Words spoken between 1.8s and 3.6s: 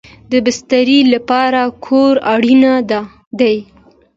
کور اړین دی